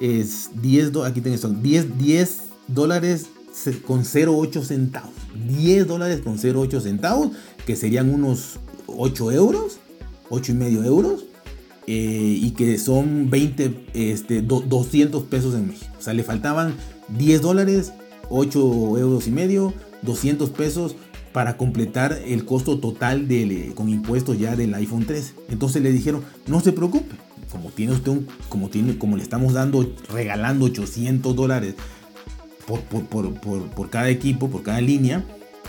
Es 0.00 0.50
10, 0.60 0.96
aquí 1.06 1.22
tengo 1.22 1.36
10, 1.36 1.98
10 1.98 2.38
dólares 2.68 3.26
con 3.86 4.04
0,8 4.04 4.62
centavos. 4.62 5.12
10 5.48 5.86
dólares 5.86 6.20
con 6.20 6.38
0,8 6.38 6.80
centavos, 6.80 7.30
que 7.66 7.76
serían 7.76 8.12
unos 8.12 8.58
8 8.86 9.32
euros, 9.32 9.78
8 10.30 10.52
y 10.52 10.54
medio 10.54 10.84
euros. 10.84 11.24
Eh, 11.90 12.38
y 12.42 12.50
que 12.50 12.76
son 12.76 13.30
20, 13.30 13.86
este, 13.94 14.42
200 14.42 15.22
pesos 15.24 15.54
en 15.54 15.68
México. 15.68 15.90
O 15.98 16.02
sea, 16.02 16.12
le 16.12 16.22
faltaban 16.22 16.74
10 17.16 17.40
dólares, 17.40 17.94
8 18.28 18.98
euros 18.98 19.26
y 19.26 19.30
medio, 19.30 19.72
200 20.02 20.50
pesos 20.50 20.96
para 21.32 21.56
completar 21.56 22.20
el 22.26 22.44
costo 22.44 22.78
total 22.78 23.26
eh, 23.30 23.72
con 23.74 23.88
impuestos 23.88 24.38
ya 24.38 24.54
del 24.54 24.74
iPhone 24.74 25.06
13. 25.06 25.32
Entonces 25.48 25.82
le 25.82 25.90
dijeron, 25.90 26.24
no 26.46 26.60
se 26.60 26.72
preocupe, 26.72 27.14
como 27.50 27.70
tiene 27.70 27.92
usted 27.92 28.12
como 28.50 28.68
tiene, 28.68 28.98
como 28.98 29.16
le 29.16 29.22
estamos 29.22 29.54
dando, 29.54 29.90
regalando 30.12 30.66
800 30.66 31.34
dólares 31.34 31.74
por, 32.76 33.34
por, 33.70 33.90
cada 33.90 34.08
equipo, 34.08 34.50
por 34.50 34.62
cada 34.62 34.80
línea, 34.80 35.24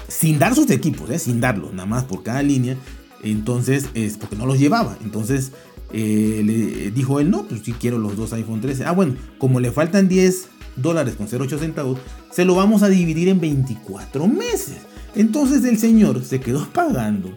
sin 0.07 0.39
dar 0.39 0.55
sus 0.55 0.69
equipos, 0.69 1.09
eh, 1.09 1.19
sin 1.19 1.39
darlos, 1.39 1.73
nada 1.73 1.85
más 1.85 2.03
por 2.03 2.23
cada 2.23 2.43
línea. 2.43 2.75
Entonces, 3.23 3.89
es 3.93 4.17
porque 4.17 4.35
no 4.35 4.45
los 4.45 4.59
llevaba. 4.59 4.97
Entonces, 5.03 5.51
eh, 5.93 6.41
le 6.45 6.91
dijo 6.91 7.19
él, 7.19 7.31
no, 7.31 7.45
pues 7.45 7.61
sí 7.63 7.73
quiero 7.73 7.97
los 7.97 8.15
dos 8.15 8.33
iPhone 8.33 8.61
13. 8.61 8.85
Ah, 8.85 8.91
bueno, 8.91 9.15
como 9.37 9.59
le 9.59 9.71
faltan 9.71 10.07
10 10.07 10.47
dólares 10.75 11.15
con 11.15 11.27
0,8 11.27 11.59
centavos, 11.59 11.99
se 12.31 12.45
lo 12.45 12.55
vamos 12.55 12.83
a 12.83 12.89
dividir 12.89 13.29
en 13.29 13.39
24 13.39 14.27
meses. 14.27 14.77
Entonces 15.15 15.63
el 15.65 15.77
señor 15.77 16.23
se 16.23 16.39
quedó 16.39 16.67
pagando 16.73 17.29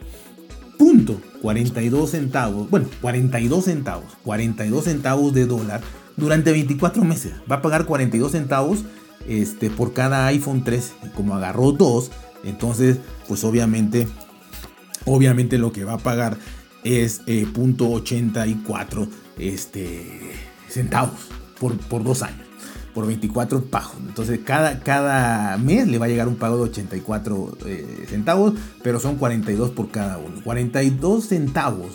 punto 0.78 1.20
42 1.42 2.10
centavos, 2.10 2.68
bueno, 2.70 2.88
42 3.00 3.64
centavos, 3.64 4.16
42 4.24 4.84
centavos 4.84 5.32
de 5.32 5.46
dólar 5.46 5.80
durante 6.16 6.52
24 6.52 7.04
meses. 7.04 7.32
Va 7.50 7.56
a 7.56 7.62
pagar 7.62 7.86
42 7.86 8.32
centavos 8.32 8.84
este, 9.28 9.70
por 9.70 9.92
cada 9.92 10.26
iPhone 10.26 10.64
3. 10.64 10.92
Como 11.14 11.34
agarró 11.34 11.72
dos, 11.72 12.10
entonces, 12.44 12.98
pues 13.28 13.44
obviamente, 13.44 14.08
obviamente 15.04 15.58
lo 15.58 15.72
que 15.72 15.84
va 15.84 15.94
a 15.94 15.98
pagar 15.98 16.36
es 16.84 17.22
eh, 17.26 17.46
punto 17.52 17.90
84 17.90 19.08
este, 19.38 20.32
centavos 20.68 21.28
por, 21.58 21.76
por 21.78 22.02
dos 22.02 22.22
años 22.22 22.52
por 22.92 23.06
24 23.06 23.64
pagos. 23.64 23.96
Entonces 24.06 24.40
cada, 24.44 24.80
cada 24.80 25.56
mes 25.58 25.88
le 25.88 25.98
va 25.98 26.06
a 26.06 26.08
llegar 26.08 26.28
un 26.28 26.36
pago 26.36 26.56
de 26.56 26.64
84 26.64 27.58
eh, 27.66 28.06
centavos, 28.08 28.54
pero 28.82 29.00
son 29.00 29.16
42 29.16 29.70
por 29.70 29.90
cada 29.90 30.18
uno. 30.18 30.42
42 30.44 31.26
centavos 31.26 31.92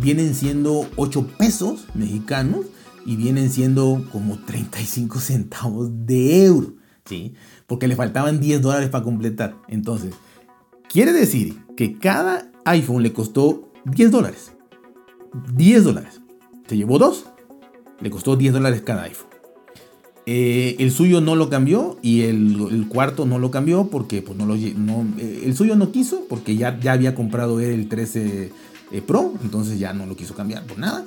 vienen 0.00 0.34
siendo 0.34 0.88
8 0.96 1.26
pesos 1.38 1.86
mexicanos 1.94 2.66
y 3.06 3.16
vienen 3.16 3.50
siendo 3.50 4.04
como 4.12 4.38
35 4.38 5.18
centavos 5.20 5.90
de 6.06 6.44
euro. 6.44 6.74
¿sí? 7.04 7.34
Porque 7.66 7.88
le 7.88 7.96
faltaban 7.96 8.40
10 8.40 8.62
dólares 8.62 8.88
para 8.88 9.04
completar. 9.04 9.56
Entonces, 9.68 10.14
quiere 10.88 11.12
decir 11.12 11.62
que 11.76 11.98
cada 11.98 12.50
iPhone 12.64 13.02
le 13.02 13.12
costó 13.12 13.72
10 13.84 14.10
dólares. 14.10 14.52
10 15.54 15.84
dólares. 15.84 16.20
Se 16.66 16.76
llevó 16.76 16.98
dos. 16.98 17.26
Le 18.00 18.10
costó 18.10 18.36
10 18.36 18.54
dólares 18.54 18.82
cada 18.82 19.02
iPhone. 19.04 19.34
Eh, 20.26 20.76
el 20.78 20.90
suyo 20.90 21.20
no 21.20 21.36
lo 21.36 21.50
cambió 21.50 21.98
y 22.00 22.22
el, 22.22 22.86
cuarto 22.88 23.26
no 23.26 23.38
lo 23.38 23.50
cambió 23.50 23.88
porque 23.88 24.22
pues, 24.22 24.38
no 24.38 24.46
lo, 24.46 24.54
eh, 24.54 25.42
el 25.44 25.54
suyo 25.54 25.76
no 25.76 25.92
quiso 25.92 26.24
porque 26.30 26.56
ya, 26.56 26.80
ya 26.80 26.92
había 26.92 27.14
comprado 27.14 27.60
el 27.60 27.90
13 27.90 28.50
eh, 28.90 29.02
Pro, 29.02 29.34
entonces 29.42 29.78
ya 29.78 29.92
no 29.92 30.06
lo 30.06 30.16
quiso 30.16 30.34
cambiar 30.34 30.64
por 30.64 30.78
nada. 30.78 31.04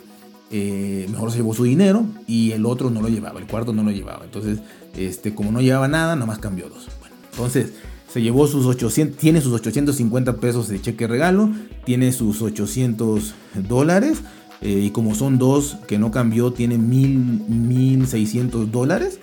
Mejor 0.52 1.32
se 1.32 1.38
llevó 1.38 1.54
su 1.54 1.64
dinero 1.66 2.06
y 2.26 2.52
el 2.52 2.66
otro 2.66 2.90
no 2.90 3.02
lo 3.02 3.10
llevaba, 3.10 3.40
el 3.40 3.48
cuarto 3.48 3.74
no 3.74 3.84
lo 3.84 3.92
llevaba. 3.92 4.24
Entonces, 4.24 4.60
este, 4.96 5.36
como 5.36 5.52
no 5.52 5.62
llevaba 5.62 5.88
nada, 5.88 6.16
nada 6.16 6.26
más 6.26 6.40
cambió 6.40 6.70
dos. 6.70 6.88
entonces 7.32 7.74
se 8.12 8.22
llevó 8.22 8.48
sus 8.48 8.66
800, 8.66 9.18
tiene 9.18 9.42
sus 9.42 9.54
850 9.54 10.38
pesos 10.38 10.70
de 10.70 10.82
cheque 10.82 11.08
regalo, 11.08 11.50
tiene 11.86 12.12
sus 12.14 12.42
800 12.42 13.34
dólares 13.68 14.22
eh, 14.62 14.82
y 14.86 14.90
como 14.92 15.14
son 15.14 15.38
dos 15.38 15.78
que 15.88 16.00
no 16.00 16.12
cambió, 16.12 16.52
tiene 16.52 16.78
mil, 16.78 17.18
1600 17.48 18.72
dólares. 18.72 19.20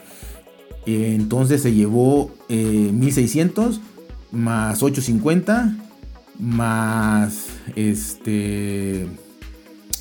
Eh, 0.86 1.14
entonces 1.16 1.62
se 1.62 1.72
llevó 1.72 2.30
1600 2.48 3.76
eh, 3.76 3.80
más 4.32 4.82
850 4.82 5.76
más 6.38 7.46
este 7.76 9.06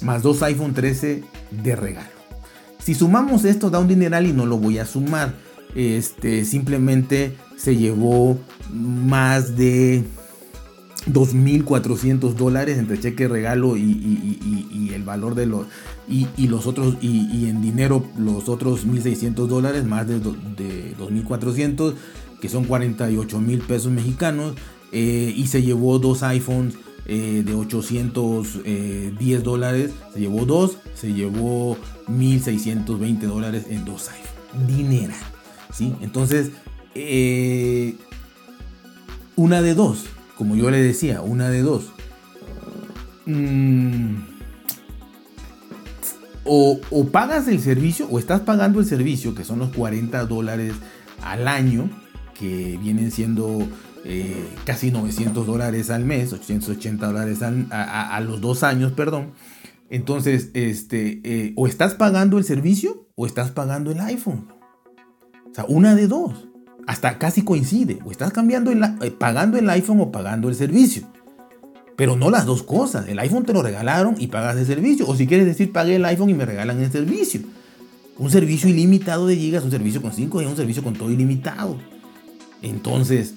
más 0.03 0.21
dos 0.21 0.43
iPhone 0.43 0.73
13 0.73 1.23
de 1.51 1.75
regalo. 1.75 2.09
Si 2.79 2.93
sumamos 2.93 3.45
esto 3.45 3.69
da 3.69 3.79
un 3.79 3.87
dineral 3.87 4.27
y 4.27 4.33
no 4.33 4.45
lo 4.45 4.57
voy 4.57 4.77
a 4.77 4.85
sumar. 4.85 5.33
Este 5.75 6.45
simplemente 6.45 7.35
se 7.55 7.75
llevó 7.75 8.37
más 8.71 9.55
de 9.55 10.03
2.400 11.07 12.33
dólares 12.33 12.77
entre 12.77 12.99
cheque 12.99 13.27
regalo 13.27 13.75
y, 13.77 14.91
el 14.93 15.03
valor 15.03 15.33
de 15.33 15.47
los 15.47 15.65
y, 16.07 16.27
los 16.47 16.67
otros 16.67 16.97
y, 17.01 17.47
en 17.47 17.61
dinero 17.61 18.05
los 18.17 18.47
otros 18.47 18.85
1.600 18.85 19.47
dólares 19.47 19.85
más 19.85 20.07
de, 20.07 20.19
de 20.19 20.95
2.400 20.97 21.95
que 22.39 22.49
son 22.49 22.65
48 22.65 23.39
mil 23.39 23.59
pesos 23.61 23.91
mexicanos 23.91 24.53
eh, 24.91 25.33
y 25.35 25.47
se 25.47 25.63
llevó 25.63 25.97
dos 25.97 26.21
iPhones 26.21 26.75
eh, 27.05 27.43
de 27.45 27.53
810 27.53 28.63
eh, 28.65 29.41
dólares 29.43 29.91
se 30.13 30.19
llevó 30.19 30.45
dos 30.45 30.77
se 30.95 31.13
llevó 31.13 31.77
1.620 32.07 33.19
dólares 33.21 33.65
en 33.69 33.85
dos 33.85 34.09
iPhones 34.09 34.75
dinero 34.75 35.13
¿sí? 35.73 35.93
entonces 36.01 36.51
una 39.35 39.61
de 39.61 39.73
dos 39.73 40.05
como 40.37 40.55
yo 40.55 40.69
le 40.71 40.81
decía, 40.81 41.21
una 41.21 41.49
de 41.49 41.61
dos. 41.61 41.85
Mm, 43.25 44.15
o, 46.43 46.79
pagas 47.11 47.47
el 47.47 47.61
servicio 47.61 48.07
o 48.09 48.19
estás 48.19 48.41
pagando 48.41 48.79
el 48.79 48.85
servicio, 48.85 49.33
que 49.35 49.45
son 49.45 49.59
los 49.59 49.69
40 49.69 50.25
dólares 50.25 50.73
al 51.21 51.47
año, 51.47 51.89
que 52.37 52.77
vienen 52.81 53.11
siendo 53.11 53.67
eh, 54.05 54.47
casi 54.65 54.91
900 54.91 55.47
dólares 55.47 55.89
al 55.89 56.03
mes, 56.03 56.33
880 56.33 57.07
dólares 57.07 57.39
a, 57.41 58.19
los 58.21 58.41
dos 58.41 58.63
años, 58.63 58.91
perdón. 58.91 59.31
Entonces, 59.89 60.49
este, 60.53 61.21
eh, 61.23 61.53
o 61.55 61.67
estás 61.67 61.93
pagando 61.93 62.37
el 62.37 62.43
servicio 62.43 63.07
o 63.15 63.25
estás 63.25 63.51
pagando 63.51 63.91
el 63.91 63.99
iPhone. 64.01 64.47
O 65.49 65.53
sea, 65.53 65.65
una 65.67 65.95
de 65.95 66.07
dos. 66.07 66.47
Hasta 66.87 67.17
casi 67.17 67.43
coincide. 67.43 67.99
O 68.03 68.11
estás 68.11 68.33
cambiando 68.33 68.71
el, 68.71 68.83
eh, 68.83 69.11
pagando 69.11 69.57
el 69.57 69.69
iPhone 69.69 70.01
o 70.01 70.11
pagando 70.11 70.49
el 70.49 70.55
servicio. 70.55 71.07
Pero 71.95 72.15
no 72.15 72.29
las 72.29 72.45
dos 72.45 72.63
cosas. 72.63 73.07
El 73.07 73.19
iPhone 73.19 73.45
te 73.45 73.53
lo 73.53 73.61
regalaron 73.61 74.15
y 74.17 74.27
pagas 74.27 74.57
el 74.57 74.65
servicio. 74.65 75.07
O 75.07 75.15
si 75.15 75.27
quieres 75.27 75.45
decir, 75.45 75.71
pagué 75.71 75.97
el 75.97 76.05
iPhone 76.05 76.29
y 76.29 76.33
me 76.33 76.45
regalan 76.45 76.81
el 76.81 76.91
servicio. 76.91 77.41
Un 78.17 78.31
servicio 78.31 78.67
ilimitado 78.67 79.27
de 79.27 79.35
gigas, 79.35 79.63
un 79.63 79.71
servicio 79.71 80.01
con 80.01 80.11
5 80.11 80.41
y 80.41 80.45
un 80.45 80.55
servicio 80.55 80.83
con 80.83 80.93
todo 80.93 81.11
ilimitado. 81.11 81.77
Entonces, 82.63 83.35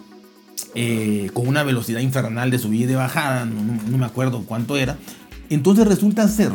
eh, 0.75 1.31
con 1.33 1.49
una 1.49 1.63
velocidad 1.63 2.01
infernal 2.01 2.51
de 2.51 2.59
subida 2.59 2.85
y 2.85 2.87
de 2.87 2.97
bajada, 2.97 3.47
no, 3.47 3.97
me 3.99 4.05
acuerdo 4.05 4.45
cuánto 4.45 4.77
era. 4.77 4.99
Entonces 5.49 5.87
resulta 5.87 6.29
ser 6.29 6.51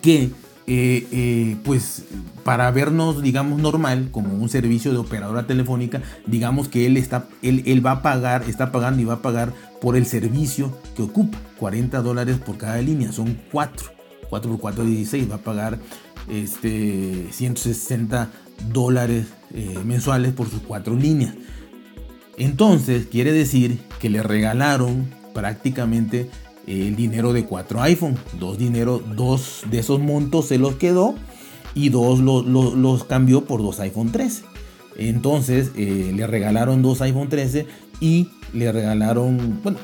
que, 0.00 0.30
eh, 0.66 1.06
eh, 1.12 1.56
pues, 1.64 2.04
para 2.44 2.70
vernos, 2.70 3.22
digamos, 3.22 3.60
normal, 3.60 4.08
como 4.10 4.34
un 4.34 4.48
servicio 4.48 4.92
de 4.92 4.98
operadora 4.98 5.46
telefónica, 5.46 6.02
digamos 6.26 6.68
que 6.68 6.86
él, 6.86 6.96
está, 6.96 7.28
él, 7.42 7.62
él 7.66 7.84
va 7.84 7.92
a 7.92 8.02
pagar, 8.02 8.44
está 8.48 8.72
pagando 8.72 9.02
y 9.02 9.04
va 9.04 9.14
a 9.14 9.22
pagar 9.22 9.52
por 9.80 9.96
el 9.96 10.06
servicio 10.06 10.76
que 10.96 11.02
ocupa. 11.02 11.38
40 11.58 12.02
dólares 12.02 12.38
por 12.38 12.56
cada 12.56 12.80
línea, 12.82 13.12
son 13.12 13.38
4. 13.52 13.90
4 14.30 14.50
por 14.50 14.60
4, 14.60 14.84
16. 14.84 15.30
Va 15.30 15.36
a 15.36 15.38
pagar 15.38 15.78
este, 16.28 17.28
160 17.30 18.30
dólares 18.72 19.26
mensuales 19.84 20.32
por 20.32 20.48
sus 20.48 20.62
4 20.62 20.94
líneas. 20.96 21.34
Entonces, 22.36 23.06
quiere 23.06 23.32
decir 23.32 23.78
que 24.00 24.10
le 24.10 24.22
regalaron 24.22 25.08
prácticamente 25.34 26.30
el 26.66 26.96
dinero 26.96 27.32
de 27.32 27.44
cuatro 27.44 27.82
iPhone. 27.82 28.16
Dos 28.38 28.58
dinero, 28.58 29.02
dos 29.14 29.62
de 29.70 29.78
esos 29.78 30.00
montos 30.00 30.46
se 30.46 30.58
los 30.58 30.76
quedó 30.76 31.14
y 31.74 31.88
dos 31.88 32.20
los, 32.20 33.04
cambió 33.04 33.44
por 33.44 33.62
dos 33.62 33.80
iPhone 33.80 34.12
13. 34.12 34.44
Entonces 34.96 35.70
eh, 35.76 36.12
le 36.14 36.26
regalaron 36.26 36.82
dos 36.82 37.00
iPhone 37.00 37.28
13 37.28 37.66
y 38.00 38.28
le 38.52 38.70
regalaron, 38.72 39.60
bueno, 39.62 39.78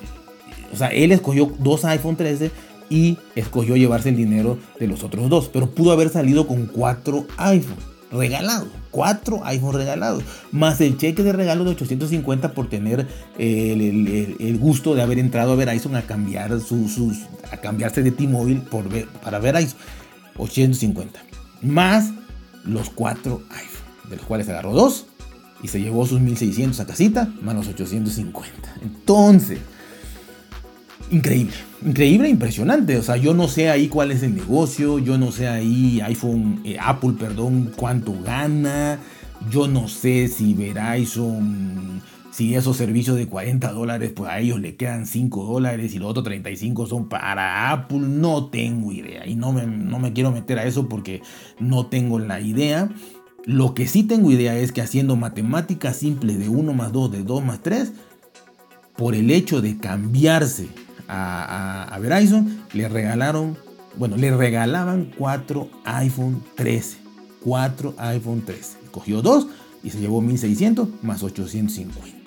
o 0.72 0.76
sea, 0.76 0.88
él 0.88 1.12
escogió 1.12 1.50
dos 1.58 1.84
iPhone 1.86 2.16
13 2.16 2.50
y 2.90 3.16
escogió 3.34 3.76
llevarse 3.76 4.10
el 4.10 4.16
dinero 4.16 4.58
de 4.78 4.86
los 4.86 5.04
otros 5.04 5.28
dos, 5.30 5.48
pero 5.52 5.70
pudo 5.70 5.92
haber 5.92 6.10
salido 6.10 6.46
con 6.46 6.66
cuatro 6.66 7.26
iPhone 7.38 7.87
regalados, 8.10 8.68
cuatro 8.90 9.44
iPhone 9.44 9.74
regalados, 9.74 10.22
más 10.52 10.80
el 10.80 10.96
cheque 10.96 11.22
de 11.22 11.32
regalo 11.32 11.64
de 11.64 11.70
850 11.70 12.52
por 12.52 12.68
tener 12.68 13.06
el, 13.38 14.58
gusto 14.58 14.94
de 14.94 15.02
haber 15.02 15.18
entrado 15.18 15.52
a 15.52 15.56
Verizon 15.56 15.96
a 15.96 16.02
cambiar 16.02 16.60
sus, 16.60 16.98
a 17.50 17.58
cambiarse 17.58 18.02
de 18.02 18.10
T-Mobile 18.10 18.62
por 18.70 18.88
ver, 18.88 19.06
para 19.22 19.38
Verizon, 19.38 19.78
850, 20.36 21.20
más 21.62 22.10
los 22.64 22.90
cuatro 22.90 23.42
iPhone, 23.50 24.10
de 24.10 24.16
los 24.16 24.26
cuales 24.26 24.48
agarró 24.48 24.72
dos 24.72 25.06
y 25.62 25.68
se 25.68 25.80
llevó 25.80 26.06
sus 26.06 26.20
1600 26.20 26.80
a 26.80 26.86
casita, 26.86 27.32
más 27.42 27.54
los 27.54 27.68
850. 27.68 28.74
Entonces, 28.82 29.58
increíble, 31.10 31.54
increíble, 31.84 32.28
impresionante. 32.28 32.96
O 32.96 33.02
sea, 33.02 33.16
yo 33.16 33.34
no 33.34 33.48
sé 33.48 33.70
ahí 33.70 33.88
cuál 33.88 34.10
es 34.10 34.22
el 34.22 34.34
negocio, 34.34 34.98
yo 34.98 35.18
no 35.18 35.32
sé 35.32 35.48
ahí 35.48 36.00
iPhone, 36.00 36.60
eh, 36.64 36.76
Apple, 36.80 37.14
perdón, 37.18 37.72
cuánto 37.76 38.14
gana, 38.22 38.98
yo 39.50 39.68
no 39.68 39.88
sé 39.88 40.28
si 40.28 40.54
Verizon, 40.54 42.02
si 42.30 42.54
esos 42.54 42.76
servicios 42.76 43.16
de 43.16 43.26
40 43.26 43.72
dólares, 43.72 44.12
pues 44.14 44.30
a 44.30 44.38
ellos 44.38 44.60
le 44.60 44.76
quedan 44.76 45.06
5 45.06 45.44
dólares 45.44 45.94
y 45.94 45.98
los 45.98 46.10
otros 46.10 46.24
35 46.24 46.86
son 46.86 47.08
para 47.08 47.70
Apple, 47.72 48.00
no 48.00 48.46
tengo 48.46 48.92
idea. 48.92 49.26
Y 49.26 49.34
no 49.34 49.52
me, 49.52 49.66
no 49.66 49.98
me 49.98 50.12
quiero 50.12 50.30
meter 50.30 50.58
a 50.58 50.64
eso 50.64 50.88
porque 50.88 51.22
no 51.58 51.86
tengo 51.86 52.18
la 52.18 52.40
idea. 52.40 52.90
Lo 53.44 53.74
que 53.74 53.86
sí 53.86 54.02
tengo 54.02 54.30
idea 54.30 54.56
es 54.56 54.72
que 54.72 54.82
haciendo 54.82 55.16
matemáticas 55.16 55.96
simples 55.96 56.38
de 56.38 56.48
1 56.48 56.72
más 56.74 56.92
2, 56.92 57.12
de 57.12 57.22
2 57.22 57.44
más 57.44 57.62
3, 57.62 57.92
por 58.96 59.14
el 59.14 59.30
hecho 59.30 59.62
de 59.62 59.78
cambiarse 59.78 60.68
a, 61.08 61.98
Verizon, 62.00 62.64
le 62.72 62.88
regalaron, 62.88 63.56
bueno, 63.96 64.16
le 64.16 64.36
regalaban 64.36 65.10
cuatro 65.16 65.70
iPhone 65.84 66.42
13. 66.54 67.08
4 67.40 67.94
iPhone 67.98 68.42
13. 68.44 68.78
Cogió 68.90 69.22
dos 69.22 69.46
y 69.82 69.90
se 69.90 70.00
llevó 70.00 70.20
1600 70.20 70.88
más 71.02 71.22
850. 71.22 72.18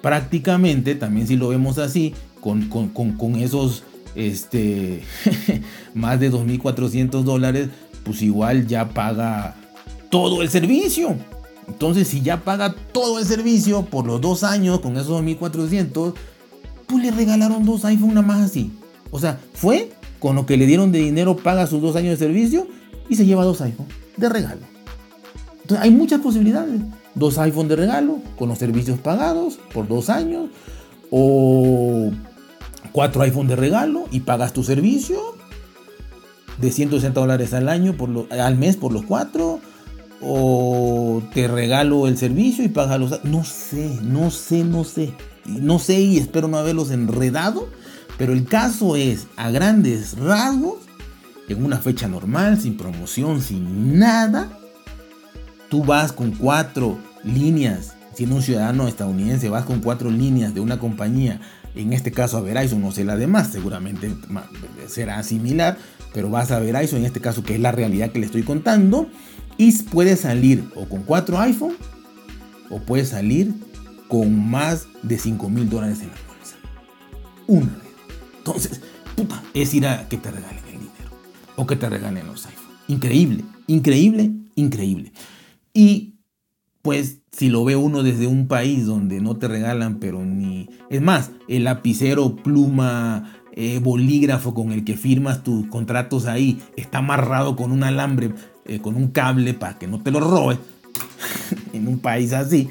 Prácticamente, 0.00 0.94
también 0.94 1.26
si 1.26 1.36
lo 1.36 1.48
vemos 1.48 1.78
así, 1.78 2.14
con, 2.40 2.68
con, 2.68 3.36
esos 3.36 3.84
este, 4.14 5.02
más 5.94 6.20
de 6.20 6.30
2.400 6.30 7.22
dólares, 7.22 7.70
pues 8.04 8.20
igual 8.20 8.66
ya 8.66 8.90
paga 8.90 9.56
todo 10.10 10.42
el 10.42 10.50
servicio. 10.50 11.16
Entonces, 11.66 12.08
si 12.08 12.20
ya 12.20 12.44
paga 12.44 12.74
todo 12.92 13.18
el 13.18 13.24
servicio 13.24 13.86
por 13.86 14.06
los 14.06 14.20
dos 14.20 14.44
años 14.44 14.80
con 14.80 14.98
esos 14.98 15.22
2.400, 15.22 16.14
pues 16.94 17.06
le 17.06 17.10
regalaron 17.10 17.64
dos 17.64 17.84
iPhone 17.84 18.14
nada 18.14 18.24
más 18.24 18.40
así. 18.40 18.70
O 19.10 19.18
sea, 19.18 19.40
fue 19.52 19.90
con 20.20 20.36
lo 20.36 20.46
que 20.46 20.56
le 20.56 20.64
dieron 20.64 20.92
de 20.92 21.00
dinero, 21.00 21.36
paga 21.36 21.66
sus 21.66 21.82
dos 21.82 21.96
años 21.96 22.18
de 22.18 22.24
servicio 22.24 22.68
y 23.08 23.16
se 23.16 23.26
lleva 23.26 23.44
dos 23.44 23.60
iPhone 23.62 23.88
de 24.16 24.28
regalo. 24.28 24.60
Entonces 25.62 25.84
hay 25.84 25.90
muchas 25.90 26.20
posibilidades. 26.20 26.80
Dos 27.16 27.38
iPhone 27.38 27.66
de 27.66 27.74
regalo 27.74 28.18
con 28.38 28.48
los 28.48 28.58
servicios 28.58 29.00
pagados 29.00 29.58
por 29.72 29.88
dos 29.88 30.08
años. 30.08 30.50
O 31.10 32.12
cuatro 32.92 33.22
iPhone 33.22 33.48
de 33.48 33.56
regalo 33.56 34.04
y 34.12 34.20
pagas 34.20 34.52
tu 34.52 34.62
servicio 34.62 35.20
de 36.58 36.70
160 36.70 37.18
dólares 37.18 37.54
al 37.54 37.68
año 37.68 37.96
por 37.96 38.28
al 38.30 38.56
mes 38.56 38.76
por 38.76 38.92
los 38.92 39.04
cuatro. 39.04 39.58
O 40.20 41.22
te 41.34 41.48
regalo 41.48 42.06
el 42.06 42.16
servicio 42.16 42.64
y 42.64 42.68
pagas 42.68 43.00
los... 43.00 43.24
No 43.24 43.42
sé, 43.42 43.98
no 44.00 44.30
sé, 44.30 44.62
no 44.62 44.84
sé 44.84 45.12
no 45.46 45.78
sé 45.78 46.00
y 46.00 46.18
espero 46.18 46.48
no 46.48 46.58
haberlos 46.58 46.90
enredado, 46.90 47.68
pero 48.18 48.32
el 48.32 48.44
caso 48.44 48.96
es, 48.96 49.26
a 49.36 49.50
grandes 49.50 50.16
rasgos, 50.18 50.76
en 51.48 51.64
una 51.64 51.78
fecha 51.78 52.08
normal, 52.08 52.60
sin 52.60 52.76
promoción, 52.76 53.42
sin 53.42 53.98
nada, 53.98 54.58
tú 55.68 55.84
vas 55.84 56.12
con 56.12 56.32
cuatro 56.32 56.98
líneas, 57.22 57.94
siendo 58.14 58.36
un 58.36 58.42
ciudadano 58.42 58.88
estadounidense, 58.88 59.48
vas 59.48 59.64
con 59.64 59.80
cuatro 59.80 60.10
líneas 60.10 60.54
de 60.54 60.60
una 60.60 60.78
compañía, 60.78 61.40
en 61.74 61.92
este 61.92 62.12
caso 62.12 62.36
a 62.36 62.40
Verizon, 62.40 62.80
no 62.80 62.92
sé 62.92 63.04
la 63.04 63.16
demás, 63.16 63.48
seguramente 63.48 64.14
será 64.86 65.22
similar, 65.22 65.76
pero 66.12 66.30
vas 66.30 66.52
a 66.52 66.60
Verizon, 66.60 67.00
en 67.00 67.06
este 67.06 67.20
caso 67.20 67.42
que 67.42 67.54
es 67.54 67.60
la 67.60 67.72
realidad 67.72 68.12
que 68.12 68.20
le 68.20 68.26
estoy 68.26 68.42
contando, 68.42 69.08
y 69.58 69.72
puedes 69.82 70.20
salir 70.20 70.64
o 70.76 70.86
con 70.88 71.02
cuatro 71.02 71.38
iPhone, 71.40 71.74
o 72.70 72.80
puedes 72.80 73.10
salir 73.10 73.52
con 74.08 74.50
más 74.50 74.86
de 75.02 75.18
5 75.18 75.48
mil 75.48 75.68
dólares 75.68 76.00
en 76.00 76.08
la 76.08 76.14
bolsa. 76.28 76.56
Una. 77.46 77.76
Entonces, 78.38 78.80
puta, 79.16 79.42
es 79.54 79.74
ir 79.74 79.86
a 79.86 80.08
que 80.08 80.18
te 80.18 80.30
regalen 80.30 80.64
el 80.66 80.72
dinero 80.72 81.10
o 81.56 81.66
que 81.66 81.76
te 81.76 81.88
regalen 81.88 82.26
los 82.26 82.46
iPhones. 82.46 82.70
Increíble, 82.88 83.44
increíble, 83.66 84.30
increíble. 84.54 85.12
Y 85.72 86.14
pues 86.82 87.22
si 87.32 87.48
lo 87.48 87.64
ve 87.64 87.76
uno 87.76 88.02
desde 88.02 88.26
un 88.26 88.46
país 88.46 88.86
donde 88.86 89.20
no 89.20 89.36
te 89.36 89.48
regalan, 89.48 89.98
pero 89.98 90.24
ni... 90.24 90.68
Es 90.90 91.00
más, 91.00 91.30
el 91.48 91.64
lapicero, 91.64 92.36
pluma, 92.36 93.32
eh, 93.52 93.80
bolígrafo 93.82 94.52
con 94.52 94.70
el 94.70 94.84
que 94.84 94.96
firmas 94.96 95.42
tus 95.42 95.66
contratos 95.68 96.26
ahí 96.26 96.60
está 96.76 96.98
amarrado 96.98 97.56
con 97.56 97.72
un 97.72 97.84
alambre, 97.84 98.34
eh, 98.66 98.80
con 98.80 98.96
un 98.96 99.08
cable 99.08 99.54
para 99.54 99.78
que 99.78 99.86
no 99.86 100.02
te 100.02 100.10
lo 100.10 100.20
robe 100.20 100.58
en 101.72 101.88
un 101.88 102.00
país 102.00 102.32
así. 102.32 102.68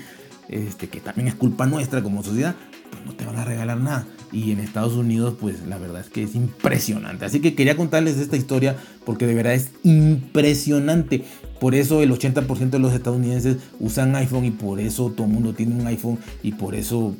Este, 0.54 0.88
que 0.88 1.00
también 1.00 1.28
es 1.28 1.34
culpa 1.34 1.66
nuestra 1.66 2.04
como 2.04 2.22
sociedad, 2.22 2.56
pues 2.92 3.04
no 3.08 3.14
te 3.14 3.26
van 3.26 3.38
a 3.38 3.44
regalar 3.44 3.80
nada. 3.80 4.06
Y 4.32 4.52
en 4.52 4.60
Estados 4.60 4.94
Unidos, 4.94 5.34
pues 5.42 5.66
la 5.66 5.80
verdad 5.80 6.02
es 6.02 6.10
que 6.12 6.22
es 6.22 6.36
impresionante. 6.36 7.26
Así 7.26 7.40
que 7.40 7.56
quería 7.56 7.76
contarles 7.76 8.20
esta 8.20 8.38
historia 8.38 8.76
porque 9.04 9.26
de 9.26 9.34
verdad 9.34 9.56
es 9.56 9.72
impresionante. 9.82 11.26
Por 11.60 11.74
eso 11.74 12.04
el 12.04 12.12
80% 12.12 12.70
de 12.70 12.78
los 12.78 12.94
estadounidenses 12.94 13.58
usan 13.80 14.16
iPhone 14.16 14.46
y 14.46 14.52
por 14.52 14.80
eso 14.80 15.10
todo 15.10 15.26
el 15.26 15.34
mundo 15.34 15.56
tiene 15.56 15.74
un 15.74 15.88
iPhone 15.88 16.20
y 16.44 16.52
por 16.52 16.76
eso 16.76 17.16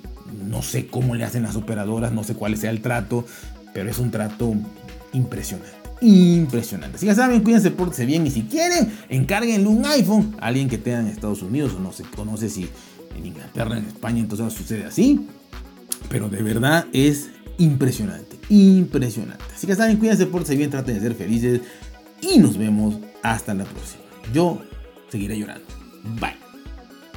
no 0.48 0.62
sé 0.62 0.86
cómo 0.86 1.16
le 1.16 1.24
hacen 1.24 1.42
las 1.42 1.56
operadoras, 1.56 2.12
no 2.12 2.24
sé 2.24 2.36
cuál 2.36 2.56
sea 2.56 2.70
el 2.70 2.82
trato, 2.82 3.26
pero 3.74 3.90
es 3.90 3.98
un 3.98 4.12
trato 4.12 4.54
impresionante. 5.12 5.84
Impresionante. 6.02 6.98
Si 7.00 7.08
ya 7.08 7.16
saben, 7.16 7.42
cuídense, 7.42 7.72
pórtense 7.72 8.06
bien 8.06 8.28
y 8.28 8.30
si 8.30 8.44
quieren, 8.44 8.92
encárguenle 9.10 9.68
un 9.68 9.86
iPhone 9.86 10.36
a 10.40 10.48
alguien 10.48 10.70
que 10.70 10.78
tenga 10.78 11.00
en 11.00 11.08
Estados 11.08 11.42
Unidos 11.42 11.74
o 11.74 11.80
no 11.80 11.92
no 12.26 12.38
sé 12.38 12.50
si 12.50 12.70
en 13.16 13.26
Inglaterra, 13.26 13.78
en 13.78 13.86
España, 13.86 14.20
entonces 14.20 14.54
sucede 14.54 14.86
así. 14.86 15.28
Pero 16.10 16.30
de 16.30 16.44
verdad 16.44 16.86
es 16.94 17.30
impresionante, 17.58 18.38
impresionante. 18.50 19.44
Así 19.56 19.68
que 19.68 19.76
saben, 19.76 19.98
cuídense, 19.98 20.26
por 20.26 20.46
si 20.46 20.56
bien, 20.56 20.70
traten 20.70 20.96
de 20.96 21.02
ser 21.02 21.16
felices. 21.16 21.62
y 22.22 22.40
nos 22.40 22.58
vemos 22.58 22.96
hasta 23.22 23.54
la 23.54 23.66
próxima. 23.66 24.04
Yo 24.34 24.62
seguiré 25.10 25.38
llorando. 25.38 25.66
Bye. 26.20 26.43